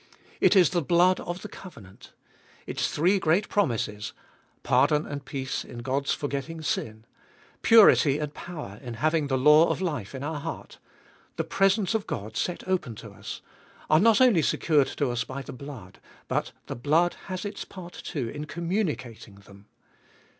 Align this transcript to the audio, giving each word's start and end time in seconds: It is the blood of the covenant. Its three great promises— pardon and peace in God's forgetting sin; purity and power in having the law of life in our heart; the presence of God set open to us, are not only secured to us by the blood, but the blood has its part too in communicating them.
It 0.39 0.55
is 0.55 0.71
the 0.71 0.81
blood 0.81 1.19
of 1.19 1.43
the 1.43 1.47
covenant. 1.47 2.11
Its 2.65 2.87
three 2.89 3.19
great 3.19 3.47
promises— 3.49 4.13
pardon 4.63 5.05
and 5.05 5.23
peace 5.23 5.63
in 5.63 5.83
God's 5.83 6.11
forgetting 6.11 6.63
sin; 6.63 7.05
purity 7.61 8.17
and 8.17 8.33
power 8.33 8.79
in 8.81 8.95
having 8.95 9.27
the 9.27 9.37
law 9.37 9.67
of 9.69 9.79
life 9.79 10.15
in 10.15 10.23
our 10.23 10.39
heart; 10.39 10.79
the 11.35 11.43
presence 11.43 11.93
of 11.93 12.07
God 12.07 12.35
set 12.35 12.67
open 12.67 12.95
to 12.95 13.11
us, 13.11 13.41
are 13.91 13.99
not 13.99 14.19
only 14.21 14.41
secured 14.41 14.87
to 14.87 15.11
us 15.11 15.23
by 15.23 15.43
the 15.43 15.53
blood, 15.53 15.99
but 16.27 16.51
the 16.65 16.75
blood 16.75 17.13
has 17.27 17.45
its 17.45 17.63
part 17.63 17.93
too 17.93 18.27
in 18.27 18.45
communicating 18.45 19.35
them. 19.41 19.67